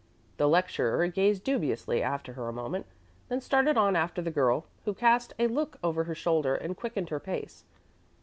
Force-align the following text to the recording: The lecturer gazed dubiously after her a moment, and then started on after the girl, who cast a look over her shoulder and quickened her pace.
The 0.37 0.49
lecturer 0.49 1.05
gazed 1.09 1.43
dubiously 1.43 2.01
after 2.01 2.33
her 2.33 2.47
a 2.49 2.51
moment, 2.51 2.87
and 3.29 3.39
then 3.39 3.39
started 3.41 3.77
on 3.77 3.95
after 3.95 4.19
the 4.19 4.31
girl, 4.31 4.65
who 4.83 4.95
cast 4.95 5.31
a 5.37 5.45
look 5.45 5.77
over 5.83 6.05
her 6.05 6.15
shoulder 6.15 6.55
and 6.55 6.75
quickened 6.75 7.09
her 7.09 7.19
pace. 7.19 7.65